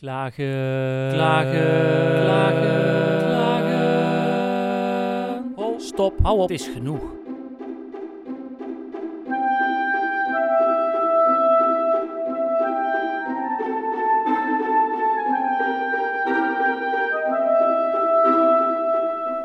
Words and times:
Klagen, 0.00 1.10
klagen, 1.12 2.22
klagen, 2.22 3.18
klagen. 3.26 4.72
Oh, 5.54 5.78
stop, 5.78 6.18
hou 6.22 6.38
op, 6.38 6.48
het 6.48 6.60
is 6.60 6.66
genoeg. 6.66 7.02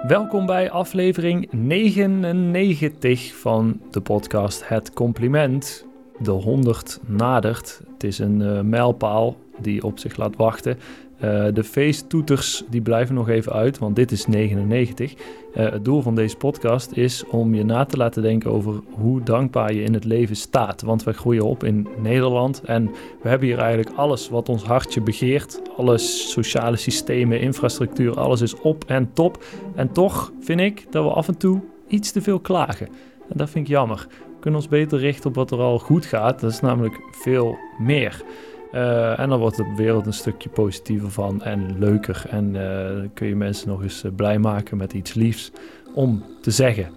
Welkom 0.08 0.46
bij 0.46 0.72
aflevering 0.72 1.52
99 1.52 3.36
van 3.36 3.82
de 3.92 4.02
podcast 4.02 4.68
Het 4.68 4.94
Compliment. 4.94 5.86
De 6.20 6.32
100 6.32 7.00
nadert. 7.06 7.82
Het 7.94 8.04
is 8.04 8.20
een 8.20 8.40
uh, 8.40 8.62
mijlpaal 8.62 9.36
die 9.64 9.84
op 9.84 10.00
zich 10.00 10.18
laat 10.18 10.36
wachten. 10.36 10.78
Uh, 11.24 11.46
de 11.54 11.64
feesttoeters 11.64 12.64
die 12.70 12.82
blijven 12.82 13.16
nog 13.16 13.30
even 13.30 13.52
uit, 13.52 13.78
want 13.78 13.96
dit 13.96 14.12
is 14.12 14.26
99. 14.28 15.14
Uh, 15.14 15.72
het 15.72 15.86
doel 15.86 16.02
van 16.02 16.16
deze 16.16 16.38
podcast 16.38 16.92
is 16.92 17.26
om 17.26 17.56
je 17.56 17.66
na 17.66 17.86
te 17.86 17.98
laten 17.98 18.22
denken 18.22 18.52
over 18.52 18.82
hoe 18.92 19.24
dankbaar 19.24 19.74
je 19.74 19.84
in 19.84 19.94
het 19.94 20.04
leven 20.04 20.36
staat. 20.36 20.82
Want 20.82 21.04
wij 21.04 21.14
groeien 21.14 21.46
op 21.46 21.64
in 21.64 21.88
Nederland 22.02 22.62
en 22.64 22.92
we 23.22 23.30
hebben 23.30 23.48
hier 23.48 23.58
eigenlijk 23.58 23.98
alles 23.98 24.30
wat 24.30 24.50
ons 24.50 24.64
hartje 24.64 25.02
begeert. 25.02 25.62
Alle 25.78 25.98
sociale 25.98 26.78
systemen, 26.78 27.40
infrastructuur, 27.40 28.20
alles 28.20 28.42
is 28.42 28.56
op 28.56 28.84
en 28.88 29.14
top. 29.14 29.44
En 29.76 29.92
toch 29.92 30.32
vind 30.40 30.60
ik 30.60 30.86
dat 30.90 31.04
we 31.04 31.10
af 31.10 31.28
en 31.28 31.38
toe 31.38 31.62
iets 31.88 32.12
te 32.12 32.22
veel 32.22 32.40
klagen. 32.40 32.88
En 33.30 33.38
dat 33.38 33.50
vind 33.50 33.66
ik 33.66 33.72
jammer. 33.72 34.08
We 34.10 34.40
kunnen 34.40 34.60
ons 34.60 34.70
beter 34.70 35.00
richten 35.00 35.30
op 35.30 35.36
wat 35.36 35.52
er 35.52 35.60
al 35.60 35.80
goed 35.80 36.06
gaat. 36.06 36.40
Dat 36.40 36.52
is 36.52 36.60
namelijk 36.60 37.00
veel 37.12 37.58
meer. 37.80 38.24
Uh, 38.74 39.20
en 39.20 39.30
dan 39.30 39.40
wordt 39.40 39.58
de 39.58 39.74
wereld 39.76 40.06
een 40.06 40.14
stukje 40.14 40.50
positiever 40.50 41.12
van 41.12 41.42
en 41.42 41.80
leuker. 41.80 42.26
En 42.30 42.56
uh, 42.56 43.10
kun 43.14 43.28
je 43.28 43.36
mensen 43.36 43.68
nog 43.68 43.82
eens 43.82 44.04
uh, 44.04 44.12
blij 44.16 44.40
maken 44.40 44.78
met 44.78 44.94
iets 44.94 45.14
liefs 45.14 45.52
om 45.94 46.24
te 46.42 46.52
zeggen. 46.52 46.90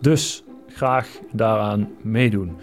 Dus 0.00 0.44
graag 0.68 1.08
daaraan 1.32 1.88
meedoen. 2.02 2.56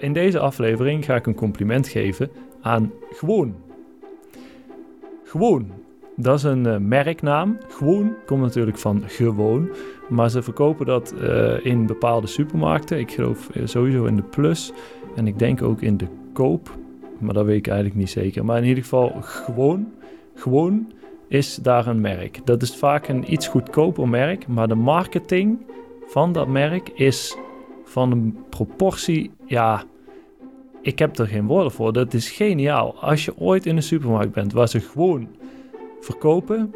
in 0.00 0.12
deze 0.12 0.38
aflevering 0.38 1.04
ga 1.04 1.14
ik 1.14 1.26
een 1.26 1.34
compliment 1.34 1.88
geven 1.88 2.30
aan 2.60 2.92
Gewoon. 3.12 3.54
Gewoon. 5.24 5.70
Dat 6.16 6.38
is 6.38 6.42
een 6.42 6.88
merknaam. 6.88 7.58
Gewoon 7.68 8.14
komt 8.26 8.40
natuurlijk 8.42 8.78
van 8.78 9.02
gewoon. 9.06 9.68
Maar 10.08 10.30
ze 10.30 10.42
verkopen 10.42 10.86
dat 10.86 11.14
in 11.62 11.86
bepaalde 11.86 12.26
supermarkten. 12.26 12.98
Ik 12.98 13.12
geloof 13.12 13.50
sowieso 13.64 14.04
in 14.04 14.16
de 14.16 14.22
Plus. 14.22 14.72
En 15.16 15.26
ik 15.26 15.38
denk 15.38 15.62
ook 15.62 15.80
in 15.80 15.96
de 15.96 16.06
Koop 16.32 16.80
maar 17.22 17.34
dat 17.34 17.44
weet 17.44 17.58
ik 17.58 17.66
eigenlijk 17.66 17.98
niet 17.98 18.10
zeker. 18.10 18.44
Maar 18.44 18.58
in 18.58 18.64
ieder 18.64 18.82
geval 18.82 19.12
gewoon, 19.20 19.92
gewoon 20.34 20.92
is 21.28 21.56
daar 21.56 21.86
een 21.86 22.00
merk. 22.00 22.40
Dat 22.44 22.62
is 22.62 22.76
vaak 22.76 23.08
een 23.08 23.32
iets 23.32 23.48
goedkoper 23.48 24.08
merk, 24.08 24.46
maar 24.46 24.68
de 24.68 24.74
marketing 24.74 25.58
van 26.06 26.32
dat 26.32 26.48
merk 26.48 26.88
is 26.88 27.36
van 27.84 28.12
een 28.12 28.36
proportie, 28.50 29.30
ja, 29.46 29.84
ik 30.82 30.98
heb 30.98 31.18
er 31.18 31.26
geen 31.26 31.46
woorden 31.46 31.72
voor. 31.72 31.92
Dat 31.92 32.14
is 32.14 32.30
geniaal. 32.30 32.94
Als 33.00 33.24
je 33.24 33.38
ooit 33.38 33.66
in 33.66 33.76
een 33.76 33.82
supermarkt 33.82 34.32
bent 34.32 34.52
waar 34.52 34.68
ze 34.68 34.80
gewoon 34.80 35.28
verkopen, 36.00 36.74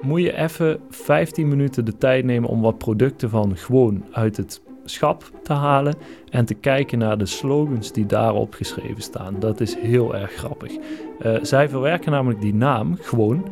moet 0.00 0.22
je 0.22 0.36
even 0.36 0.80
15 0.88 1.48
minuten 1.48 1.84
de 1.84 1.96
tijd 1.96 2.24
nemen 2.24 2.48
om 2.48 2.60
wat 2.60 2.78
producten 2.78 3.30
van 3.30 3.56
gewoon 3.56 4.04
uit 4.10 4.36
het 4.36 4.60
schap 4.88 5.30
te 5.42 5.52
halen 5.52 5.94
en 6.30 6.44
te 6.44 6.54
kijken 6.54 6.98
naar 6.98 7.18
de 7.18 7.26
slogans 7.26 7.92
die 7.92 8.06
daarop 8.06 8.54
geschreven 8.54 9.02
staan. 9.02 9.36
Dat 9.38 9.60
is 9.60 9.76
heel 9.76 10.16
erg 10.16 10.32
grappig. 10.32 10.72
Uh, 10.72 11.38
zij 11.42 11.68
verwerken 11.68 12.10
namelijk 12.10 12.40
die 12.40 12.54
naam 12.54 12.96
gewoon 13.00 13.44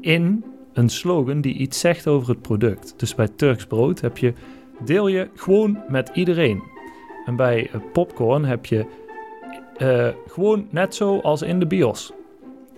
in 0.00 0.44
een 0.72 0.88
slogan 0.88 1.40
die 1.40 1.54
iets 1.54 1.80
zegt 1.80 2.06
over 2.06 2.28
het 2.28 2.42
product. 2.42 2.94
Dus 2.96 3.14
bij 3.14 3.28
Turks 3.28 3.66
brood 3.66 4.00
heb 4.00 4.18
je 4.18 4.32
deel 4.84 5.08
je 5.08 5.28
gewoon 5.34 5.78
met 5.88 6.10
iedereen. 6.14 6.62
En 7.26 7.36
bij 7.36 7.70
uh, 7.74 7.80
popcorn 7.92 8.44
heb 8.44 8.66
je 8.66 8.86
uh, 9.78 10.08
gewoon 10.26 10.66
net 10.70 10.94
zo 10.94 11.18
als 11.18 11.42
in 11.42 11.58
de 11.58 11.66
bios. 11.66 12.12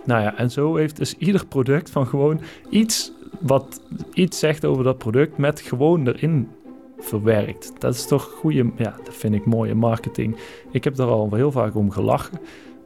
Nou 0.05 0.21
ja, 0.21 0.37
en 0.37 0.51
zo 0.51 0.75
heeft 0.75 0.97
dus 0.97 1.17
ieder 1.17 1.45
product 1.45 1.89
van 1.89 2.07
gewoon 2.07 2.39
iets 2.69 3.11
wat 3.39 3.81
iets 4.13 4.39
zegt 4.39 4.65
over 4.65 4.83
dat 4.83 4.97
product 4.97 5.37
met 5.37 5.61
gewoon 5.61 6.07
erin 6.07 6.49
verwerkt. 6.99 7.81
Dat 7.81 7.93
is 7.93 8.07
toch 8.07 8.23
goede, 8.23 8.71
ja, 8.77 8.95
dat 9.03 9.15
vind 9.15 9.33
ik 9.33 9.45
mooie 9.45 9.75
marketing. 9.75 10.37
Ik 10.71 10.83
heb 10.83 10.95
daar 10.95 11.07
al 11.07 11.29
heel 11.33 11.51
vaak 11.51 11.75
om 11.75 11.91
gelachen. 11.91 12.39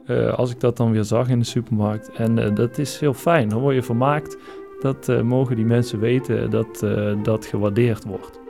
Uh, 0.06 0.32
als 0.32 0.50
ik 0.50 0.60
dat 0.60 0.76
dan 0.76 0.92
weer 0.92 1.04
zag 1.04 1.28
in 1.28 1.38
de 1.38 1.44
supermarkt. 1.44 2.12
En 2.12 2.36
uh, 2.38 2.54
dat 2.54 2.78
is 2.78 3.00
heel 3.00 3.14
fijn. 3.14 3.48
Dan 3.48 3.60
word 3.60 3.74
je 3.74 3.82
vermaakt. 3.82 4.36
Dat 4.80 5.08
uh, 5.08 5.20
mogen 5.20 5.56
die 5.56 5.64
mensen 5.64 6.00
weten 6.00 6.50
dat 6.50 6.84
dat 7.22 7.46
gewaardeerd 7.46 8.04
wordt. 8.04 8.40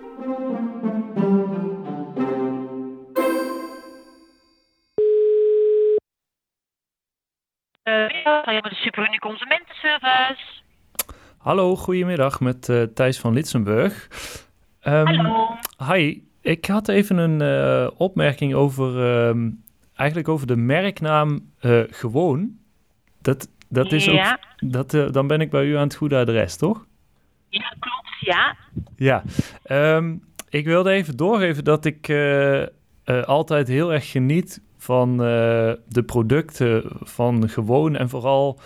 Consumentenservice. 9.21 10.63
Hallo, 11.39 11.77
goedemiddag 11.77 12.41
met 12.41 12.73
Thijs 12.95 13.21
van 13.21 13.33
Litsenburg. 13.33 14.09
Um, 14.87 15.07
Hallo. 15.07 15.59
Hi, 15.89 16.23
ik 16.41 16.67
had 16.67 16.89
even 16.89 17.17
een 17.17 17.41
uh, 17.41 17.91
opmerking 17.97 18.55
over, 18.55 18.97
uh, 19.35 19.47
eigenlijk 19.95 20.29
over 20.29 20.47
de 20.47 20.57
merknaam 20.57 21.51
uh, 21.61 21.83
Gewoon. 21.91 22.51
Dat, 23.21 23.49
dat 23.69 23.93
is 23.93 24.05
ja. 24.05 24.33
ook, 24.33 24.71
dat, 24.71 24.95
uh, 24.95 25.11
dan 25.11 25.27
ben 25.27 25.41
ik 25.41 25.51
bij 25.51 25.65
u 25.65 25.77
aan 25.77 25.83
het 25.83 25.95
goede 25.95 26.17
adres, 26.17 26.57
toch? 26.57 26.87
Ja, 27.49 27.75
klopt, 27.79 28.19
ja. 28.21 28.57
Ja, 28.97 29.23
um, 29.97 30.25
ik 30.49 30.65
wilde 30.65 30.91
even 30.91 31.17
doorgeven 31.17 31.65
dat 31.65 31.85
ik 31.85 32.13
altijd 33.25 33.69
heel 33.69 33.93
erg 33.93 34.11
geniet 34.11 34.61
van 34.79 35.17
de 35.17 36.03
producten 36.07 36.83
van 37.01 37.49
Gewoon 37.49 37.97
en 37.97 38.09
vooral 38.09 38.61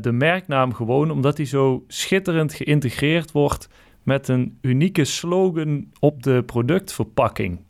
de 0.00 0.12
merknaam 0.12 0.74
Gewoon, 0.74 1.10
omdat 1.10 1.36
die 1.36 1.46
zo 1.46 1.84
schitterend 1.88 2.54
geïntegreerd 2.54 3.32
wordt 3.32 3.68
met 4.08 4.28
een 4.28 4.58
unieke 4.62 5.04
slogan 5.04 5.92
op 6.00 6.22
de 6.22 6.42
productverpakking. 6.42 7.64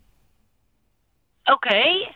Oké. 1.43 1.53
Okay. 1.53 2.15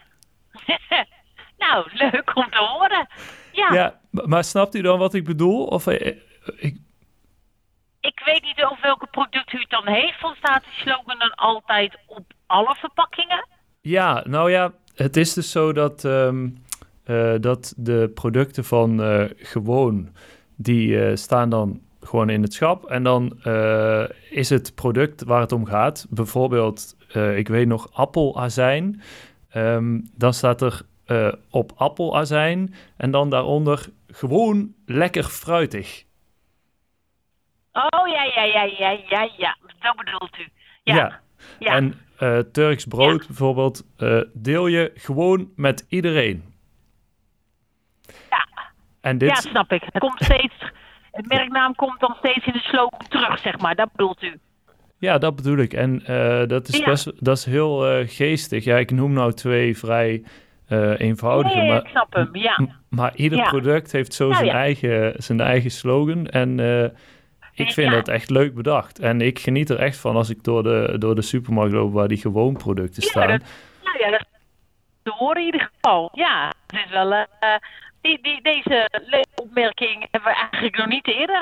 nou, 1.64 1.88
leuk 1.94 2.36
om 2.36 2.50
te 2.50 2.58
horen. 2.58 3.08
Ja. 3.52 3.74
ja, 3.74 4.00
maar 4.10 4.44
snapt 4.44 4.76
u 4.76 4.82
dan 4.82 5.00
wat 5.00 5.14
ik 5.14 5.24
bedoel? 5.24 5.66
Of, 5.66 5.88
eh, 5.88 6.08
eh, 6.08 6.16
ik... 6.56 6.78
ik 8.00 8.22
weet 8.26 8.42
niet 8.42 8.64
over 8.64 8.82
welke 8.82 9.08
product 9.08 9.54
u 9.54 9.60
het 9.60 9.70
dan 9.70 9.88
heeft. 9.88 10.20
Van 10.20 10.36
staat 10.36 10.64
die 10.64 10.74
slogan 10.74 11.20
dan 11.20 11.36
altijd 11.36 11.98
op 12.08 12.34
alle 12.46 12.76
verpakkingen? 12.76 13.48
Ja, 13.82 14.24
nou 14.28 14.52
ja, 14.52 14.74
het 14.96 15.18
is 15.18 15.34
dus 15.34 15.52
zo 15.52 15.74
dat, 15.74 16.04
um, 16.04 16.64
uh, 17.06 17.34
dat 17.40 17.74
de 17.78 18.12
producten 18.14 18.64
van 18.64 19.02
uh, 19.02 19.26
gewoon, 19.36 20.16
die 20.56 20.88
uh, 20.88 21.16
staan 21.16 21.50
dan 21.50 21.82
gewoon 22.06 22.30
in 22.30 22.42
het 22.42 22.54
schap. 22.54 22.86
En 22.86 23.04
dan 23.04 23.40
uh, 23.44 24.04
is 24.30 24.50
het 24.50 24.76
product 24.76 25.24
waar 25.24 25.42
het 25.42 25.52
om 25.52 25.66
gaat, 25.66 26.08
bijvoorbeeld, 26.10 26.96
uh, 27.16 27.38
ik 27.38 27.48
weet 27.48 27.68
nog, 27.68 27.94
appelazijn. 27.94 29.02
Um, 29.56 30.10
dan 30.16 30.34
staat 30.34 30.62
er 30.62 30.82
uh, 31.08 31.34
op 31.50 31.72
appelazijn 31.76 32.74
en 32.98 33.12
dan 33.12 33.30
daaronder 33.30 33.90
gewoon 34.08 34.74
lekker 34.86 35.24
fruitig. 35.24 36.04
Oh 37.72 38.08
ja, 38.08 38.24
ja, 38.24 38.44
ja, 38.44 38.64
ja, 38.64 38.98
ja, 39.10 39.30
ja. 39.38 39.58
Zo 39.82 39.94
bedoelt 39.96 40.38
u. 40.38 40.48
Ja. 40.84 40.96
ja. 40.96 41.20
ja. 41.60 41.76
En 41.76 41.98
Turks 42.52 42.86
brood 42.86 43.22
ja. 43.22 43.28
bijvoorbeeld 43.28 43.86
deel 44.34 44.68
je 44.68 44.92
gewoon 44.96 45.52
met 45.56 45.86
iedereen. 45.90 46.54
Ja. 48.30 48.48
En 49.02 49.18
dit... 49.18 49.30
Ja, 49.30 49.36
snap 49.36 49.72
ik. 49.72 49.84
Het 49.84 50.00
komt 50.00 50.24
steeds 50.24 50.72
het 51.14 51.28
merknaam 51.28 51.76
komt 51.76 52.00
dan 52.00 52.16
steeds 52.18 52.46
in 52.46 52.54
de 52.54 52.60
slogan 52.60 53.08
terug, 53.10 53.40
zeg 53.40 53.60
maar. 53.60 53.76
Dat 53.76 53.92
bedoelt 53.92 54.24
u? 54.24 54.40
Ja, 54.98 55.18
dat 55.18 55.36
bedoel 55.36 55.58
ik. 55.58 55.74
En 55.74 56.04
uh, 56.10 56.48
dat, 56.48 56.68
is 56.68 56.78
ja. 56.78 56.86
best, 56.86 57.26
dat 57.26 57.38
is 57.38 57.46
heel 57.46 58.00
uh, 58.00 58.08
geestig. 58.08 58.64
Ja, 58.64 58.78
ik 58.78 58.92
noem 58.92 59.14
nou 59.14 59.34
twee 59.34 59.78
vrij 59.78 60.24
uh, 60.70 61.00
eenvoudige. 61.00 61.58
Nee, 61.58 61.68
maar, 61.68 61.82
ik 61.82 61.88
snap 61.88 62.14
hem, 62.14 62.36
ja. 62.36 62.68
Maar 62.90 63.16
ieder 63.16 63.38
ja. 63.38 63.50
product 63.50 63.92
heeft 63.92 64.14
zo 64.14 64.32
zijn, 64.32 64.50
Eigen, 64.50 65.14
zijn 65.18 65.40
eigen 65.40 65.72
slogan. 65.72 66.28
En 66.28 66.60
ik 67.54 67.72
vind 67.72 67.92
dat 67.92 68.08
echt 68.08 68.30
leuk 68.30 68.56
bedacht. 68.56 69.00
En 69.00 69.22
ik 69.22 69.40
geniet 69.40 69.70
er 69.70 69.80
echt 69.80 69.98
van 69.98 70.16
als 70.16 70.30
ik 70.30 70.44
door 70.44 70.64
de, 70.64 70.96
door 70.98 71.16
de 71.16 71.22
supermarkt 71.22 71.74
loop 71.74 71.94
waar 71.94 72.08
die 72.08 72.18
gewoon 72.18 72.58
producten 72.58 73.04
staan. 73.04 73.28
Dat, 73.28 73.42
nou 73.84 74.00
ja, 74.00 74.10
dat, 74.10 74.26
dat 75.04 75.14
horen 75.14 75.40
in 75.40 75.46
ieder 75.46 75.70
geval. 75.74 76.10
Ja, 76.14 76.54
het 76.68 76.86
is 76.86 76.92
wel 76.92 77.26
die, 78.04 78.22
die, 78.22 78.42
deze 78.42 78.90
opmerking 79.36 80.08
hebben 80.12 80.32
we 80.32 80.38
eigenlijk 80.52 80.78
nog 80.78 80.88
niet 80.88 81.08
eerder 81.08 81.40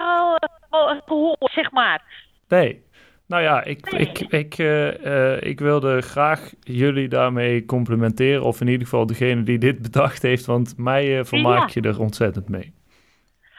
al 0.70 1.02
gehoord, 1.06 1.52
zeg 1.52 1.72
maar. 1.72 2.02
Nee. 2.48 2.90
Nou 3.28 3.44
ja, 3.44 3.64
ik, 3.64 3.92
nee. 3.92 4.02
ik, 4.02 4.20
ik, 4.20 4.58
uh, 4.58 5.06
uh, 5.06 5.42
ik 5.42 5.60
wilde 5.60 6.02
graag 6.02 6.52
jullie 6.60 7.08
daarmee 7.08 7.66
complimenteren. 7.66 8.44
Of 8.44 8.62
in 8.62 8.68
ieder 8.68 8.88
geval 8.88 9.06
degene 9.06 9.44
die 9.44 9.58
dit 9.58 9.82
bedacht 9.82 10.22
heeft. 10.22 10.46
Want 10.46 10.78
mij 10.78 11.18
uh, 11.18 11.24
vermaak 11.24 11.70
ja. 11.70 11.82
je 11.82 11.88
er 11.88 12.00
ontzettend 12.00 12.50
mee. 12.50 12.74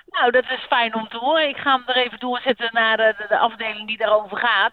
Nou, 0.07 0.31
dat 0.31 0.45
is 0.45 0.67
fijn 0.69 0.95
om 0.95 1.09
te 1.09 1.17
horen. 1.17 1.49
Ik 1.49 1.57
ga 1.57 1.73
hem 1.77 1.83
er 1.87 1.97
even 1.97 2.19
doorzetten 2.19 2.71
naar 2.73 2.97
de, 2.97 3.15
de, 3.19 3.25
de 3.29 3.39
afdeling 3.39 3.87
die 3.87 3.97
daarover 3.97 4.37
gaat. 4.37 4.73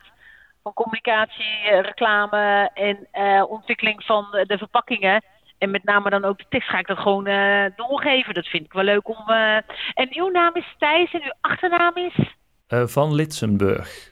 Van 0.63 0.73
communicatie, 0.73 1.59
eh, 1.63 1.81
reclame 1.81 2.69
en 2.73 3.07
eh, 3.11 3.43
ontwikkeling 3.49 4.03
van 4.03 4.27
de, 4.31 4.45
de 4.45 4.57
verpakkingen. 4.57 5.23
En 5.59 5.71
met 5.71 5.83
name 5.83 6.09
dan 6.09 6.25
ook 6.25 6.37
de 6.37 6.45
tekst 6.49 6.69
ga 6.69 6.79
ik 6.79 6.87
dat 6.87 6.97
gewoon 6.97 7.25
eh, 7.27 7.65
doorgeven. 7.75 8.33
Dat 8.33 8.47
vind 8.47 8.65
ik 8.65 8.73
wel 8.73 8.83
leuk 8.83 9.07
om... 9.07 9.23
eh, 9.27 9.55
En 9.93 10.07
uw 10.11 10.29
naam 10.29 10.55
is 10.55 10.75
Thijs 10.77 11.13
en 11.13 11.21
uw 11.23 11.33
achternaam 11.41 11.95
is... 11.97 12.33
Eh, 12.67 12.87
van 12.87 13.13
Litsenburg. 13.15 14.11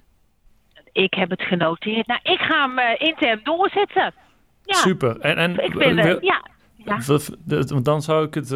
Ik 0.91 1.13
heb 1.13 1.29
het 1.29 1.41
genoteerd. 1.41 2.07
Nou, 2.07 2.19
ik 2.23 2.39
ga 2.39 2.69
hem 2.69 2.95
intern 2.97 3.39
doorzetten. 3.43 4.13
Ja, 4.63 4.73
Super. 4.73 5.19
En, 5.19 5.37
en 5.37 5.63
ik 5.63 5.77
ben... 5.77 5.95
wil- 5.95 6.23
ja, 6.25 6.41
ja. 6.75 6.97
want 7.67 7.85
dan 7.85 8.01
zou 8.01 8.25
ik 8.25 8.33
het, 8.33 8.49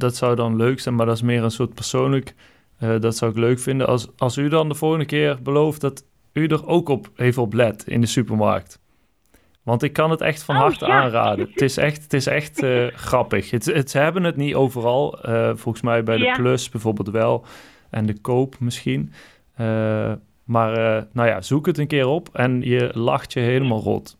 dat 0.00 0.16
zou 0.16 0.36
dan 0.36 0.56
leuk 0.56 0.80
zijn, 0.80 0.94
maar 0.94 1.06
dat 1.06 1.14
is 1.14 1.22
meer 1.22 1.42
een 1.44 1.50
soort 1.50 1.74
persoonlijk, 1.74 2.34
dat 2.98 3.16
zou 3.16 3.30
ik 3.30 3.36
leuk 3.36 3.58
vinden. 3.60 3.86
Als, 3.86 4.08
als 4.18 4.36
u 4.36 4.48
dan 4.48 4.68
de 4.68 4.74
volgende 4.74 5.04
keer 5.06 5.42
belooft 5.42 5.80
dat 5.80 6.04
u 6.32 6.46
er 6.46 6.66
ook 6.66 6.88
op 6.88 7.10
even 7.16 7.42
op 7.42 7.52
let 7.52 7.86
in 7.86 8.00
de 8.00 8.06
supermarkt. 8.06 8.80
Want 9.62 9.82
ik 9.82 9.92
kan 9.92 10.10
het 10.10 10.20
echt 10.20 10.42
van 10.44 10.54
Oh, 10.54 10.60
harte 10.60 10.86
ja. 10.86 10.92
aanraden. 11.02 11.48
Het 11.50 11.60
is 11.62 11.76
echt, 11.76 12.02
het 12.02 12.12
is 12.12 12.26
echt 12.26 12.62
eh, 12.62 12.86
grappig. 13.08 13.50
Het, 13.50 13.64
het, 13.64 13.90
ze 13.90 13.98
hebben 13.98 14.24
het 14.24 14.36
niet 14.36 14.54
overal. 14.54 15.20
eh, 15.22 15.50
volgens 15.54 15.80
mij 15.84 16.02
bij 16.02 16.16
de 16.16 16.24
Ja. 16.24 16.32
Plus 16.34 16.68
bijvoorbeeld 16.68 17.08
wel. 17.10 17.44
En 17.90 18.06
de 18.06 18.20
Koop 18.20 18.54
misschien. 18.60 19.12
Eh, 19.56 20.12
maar 20.44 20.72
nou 21.12 21.28
ja, 21.28 21.40
zoek 21.40 21.66
het 21.66 21.78
een 21.78 21.86
keer 21.86 22.06
op 22.06 22.28
en 22.32 22.60
je 22.62 22.90
lacht 22.94 23.32
je 23.32 23.40
helemaal 23.40 23.80
rot. 23.80 24.18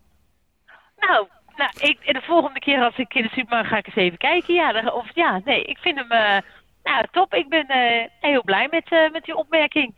Nou, 0.96 1.26
nou 1.56 1.70
ik, 1.78 1.98
de 2.14 2.20
volgende 2.22 2.58
keer 2.60 2.84
als 2.84 2.96
ik 2.98 3.14
in 3.14 3.22
de 3.22 3.28
supermarkt 3.28 3.68
ga 3.68 3.76
ik 3.76 3.86
eens 3.86 3.96
even 3.96 4.18
kijken. 4.18 4.54
Ja, 4.54 4.72
daar- 4.72 4.92
of, 4.94 5.14
ja 5.14 5.40
nee, 5.44 5.62
ik 5.64 5.78
vind 5.78 5.98
hem 5.98 6.08
nou, 6.82 7.06
top. 7.10 7.34
Ik 7.34 7.48
ben 7.48 7.64
heel 8.20 8.42
blij 8.44 8.68
met, 8.70 9.10
met 9.12 9.24
die 9.24 9.36
opmerking. 9.36 9.94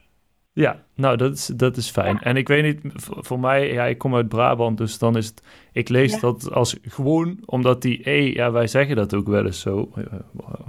Ja, 0.56 0.76
nou, 0.94 1.16
dat 1.16 1.32
is, 1.32 1.46
dat 1.46 1.76
is 1.76 1.90
fijn. 1.90 2.20
En 2.20 2.36
ik 2.36 2.48
weet 2.48 2.62
niet, 2.62 2.80
voor 3.02 3.40
mij, 3.40 3.72
ja, 3.72 3.84
ik 3.84 3.98
kom 3.98 4.14
uit 4.14 4.28
Brabant, 4.28 4.78
dus 4.78 4.98
dan 4.98 5.16
is 5.16 5.26
het, 5.26 5.42
ik 5.72 5.88
lees 5.88 6.12
Ja. 6.12 6.20
dat 6.20 6.52
als 6.52 6.76
gewoon, 6.82 7.38
omdat 7.44 7.82
die 7.82 8.10
E, 8.10 8.32
ja, 8.32 8.50
wij 8.52 8.66
zeggen 8.66 8.96
dat 8.96 9.14
ook 9.14 9.26
wel 9.28 9.44
eens 9.44 9.60
zo, 9.60 9.90
eh, 9.94 10.02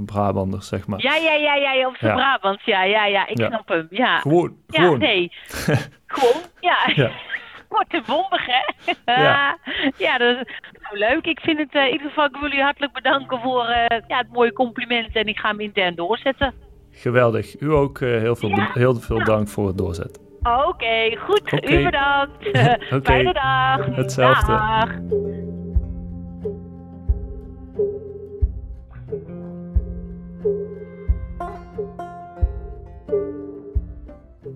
Brabanders, 0.05 0.67
zeg 0.67 0.87
maar. 0.87 1.01
Ja, 1.01 1.15
ja, 1.15 1.33
ja, 1.33 1.55
ja, 1.55 1.87
op 1.87 1.95
zijn 1.97 2.11
Ja. 2.11 2.17
Brabant. 2.17 2.61
Ja, 2.65 2.83
ja, 2.83 3.05
ja, 3.05 3.27
ik 3.27 3.37
snap 3.37 3.67
hem. 3.67 3.87
Ja, 3.89 4.19
Gewoon, 4.19 4.55
ja 4.67 4.81
gewoon. 4.81 4.99
nee. 4.99 5.31
gewoon, 6.15 6.41
ja. 6.59 6.77
Ja. 6.95 7.11
Wordt 7.69 7.89
te 7.89 8.01
bondig, 8.05 8.45
hè? 8.45 8.93
Ja. 9.23 9.57
ja, 9.97 10.17
dat 10.17 10.35
is 10.37 10.53
nou, 10.81 10.97
leuk. 10.97 11.25
Ik 11.25 11.39
vind 11.39 11.57
het 11.57 11.73
eh, 11.75 11.85
in 11.85 11.91
ieder 11.91 12.07
geval, 12.07 12.25
ik 12.25 12.31
wil 12.31 12.41
jullie 12.41 12.63
hartelijk 12.63 12.93
bedanken 12.93 13.39
voor 13.39 13.65
eh, 13.65 13.99
ja, 14.07 14.17
het 14.17 14.31
mooie 14.31 14.53
compliment. 14.53 15.15
En 15.15 15.25
ik 15.27 15.37
ga 15.39 15.49
hem 15.49 15.59
intern 15.59 15.95
doorzetten. 15.95 16.53
Geweldig. 16.97 17.59
U 17.59 17.71
ook 17.71 18.01
eh, 18.01 18.09
heel, 18.09 18.35
veel, 18.35 18.49
Ja. 18.49 18.69
heel 18.73 18.95
veel 18.95 19.23
dank 19.23 19.47
voor 19.47 19.67
het 19.67 19.77
doorzetten. 19.77 20.21
Oké, 20.67 21.17
goed. 21.17 21.41
Oké. 21.53 21.73
U 21.73 21.83
bedankt. 21.83 22.47
Oké. 22.95 23.01
Fijne 23.03 23.33
dag. 23.33 23.95
Hetzelfde. 23.95 24.51
Dag. 24.51 24.91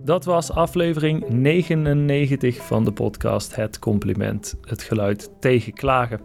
Dat 0.04 0.26
was 0.26 0.52
aflevering 0.52 1.30
99 1.30 2.58
van 2.66 2.84
de 2.84 2.92
podcast 2.92 3.56
Het 3.56 3.80
Compliment, 3.80 4.56
het 4.62 4.84
geluid 4.84 5.32
tegen 5.40 5.74
klagen. 5.74 6.20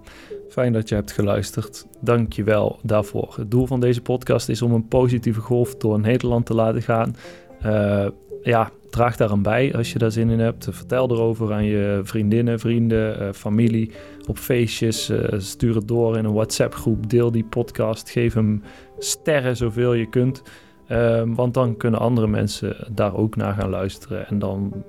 Fijn 0.55 0.73
dat 0.73 0.89
je 0.89 0.95
hebt 0.95 1.13
geluisterd. 1.13 1.87
Dank 2.01 2.33
je 2.33 2.45
wel 2.45 2.79
daarvoor. 2.83 3.35
Het 3.37 3.51
doel 3.51 3.67
van 3.67 3.81
deze 3.81 4.01
podcast 4.01 4.49
is 4.49 4.63
om 4.63 4.73
een 4.73 4.89
positieve 4.89 5.41
golf 5.41 5.77
door 5.77 6.01
Nederland 6.01 6.47
te 6.47 6.55
laten 6.55 6.83
gaan. 6.83 7.17
Eh, 7.61 8.07
ja, 8.43 8.71
draag 8.91 9.17
daar 9.17 9.31
aan 9.31 9.43
bij 9.43 9.75
als 9.75 9.93
je 9.93 9.99
daar 9.99 10.11
zin 10.11 10.31
in 10.31 10.39
hebt. 10.39 10.69
Vertel 10.71 11.11
erover 11.11 11.53
aan 11.53 11.65
je 11.65 12.01
vriendinnen, 12.03 12.59
vrienden, 12.59 13.21
eh, 13.21 13.33
familie, 13.33 13.91
op 14.27 14.39
feestjes. 14.39 15.09
Eh, 15.09 15.39
stuur 15.39 15.75
het 15.75 15.89
door 15.89 16.17
in 16.17 16.25
een 16.25 16.33
WhatsApp-groep. 16.33 17.11
Deel 17.11 17.31
die 17.31 17.45
podcast. 17.45 18.11
Geef 18.11 18.35
hem 18.35 18.63
sterren 18.99 19.57
zoveel 19.57 19.93
je 19.93 20.09
kunt. 20.09 20.43
Ehm, 20.87 21.35
want 21.35 21.55
dan 21.55 21.77
kunnen 21.77 22.01
andere 22.01 22.27
mensen 22.27 22.77
daar 22.93 23.17
ook 23.17 23.37
naar 23.37 23.55
gaan 23.55 23.71
luisteren. 23.71 24.27
En 24.27 24.39
dan 24.39 24.85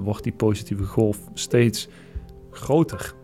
wordt 0.00 0.22
die 0.22 0.32
positieve 0.32 0.84
golf 0.84 1.18
steeds 1.34 1.88
groter. 2.50 3.16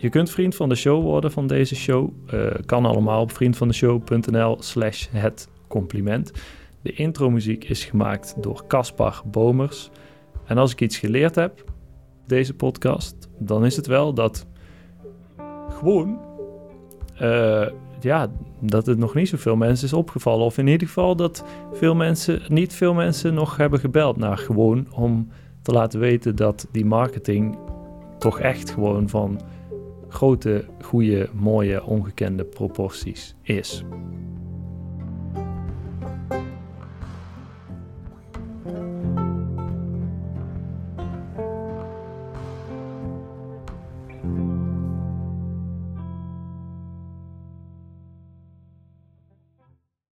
Je 0.00 0.08
kunt 0.08 0.30
vriend 0.30 0.54
van 0.54 0.68
de 0.68 0.74
show 0.74 1.02
worden 1.02 1.32
van 1.32 1.46
deze 1.46 1.74
show. 1.74 2.10
Eh, 2.26 2.46
kan 2.66 2.84
allemaal 2.84 3.22
op 3.22 3.32
vriendvandeshow.nl 3.32 4.56
slash 4.60 5.06
het 5.10 5.48
compliment. 5.68 6.32
De 6.82 6.92
intromuziek 6.92 7.64
is 7.64 7.84
gemaakt 7.84 8.34
door 8.42 8.64
Caspar 8.66 9.22
Bomers. 9.24 9.90
En 10.44 10.58
als 10.58 10.72
ik 10.72 10.80
iets 10.80 10.98
geleerd 10.98 11.34
heb, 11.34 11.64
deze 12.26 12.54
podcast, 12.54 13.28
dan 13.38 13.64
is 13.64 13.76
het 13.76 13.86
wel 13.86 14.14
dat 14.14 14.46
gewoon, 15.68 16.20
eh, 17.14 17.66
ja, 18.00 18.30
dat 18.60 18.86
het 18.86 18.98
nog 18.98 19.14
niet 19.14 19.28
zoveel 19.28 19.56
mensen 19.56 19.86
is 19.86 19.92
opgevallen. 19.92 20.44
Of 20.44 20.58
in 20.58 20.66
ieder 20.66 20.86
geval 20.86 21.16
dat 21.16 21.44
veel 21.72 21.94
mensen, 21.94 22.42
niet 22.48 22.74
veel 22.74 22.94
mensen 22.94 23.34
nog 23.34 23.56
hebben 23.56 23.80
gebeld 23.80 24.16
naar 24.16 24.38
gewoon 24.38 24.86
om 24.92 25.28
te 25.62 25.72
laten 25.72 26.00
weten 26.00 26.36
dat 26.36 26.68
die 26.72 26.84
marketing 26.84 27.58
toch 28.18 28.40
echt 28.40 28.70
gewoon 28.70 29.08
van 29.08 29.40
grote, 30.08 30.64
goede, 30.80 31.28
mooie, 31.32 31.84
ongekende 31.84 32.44
proporties 32.44 33.34
is. 33.42 33.84